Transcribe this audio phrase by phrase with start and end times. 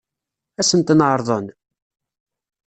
[0.59, 1.45] Ad sen-ten-ɛeṛḍen?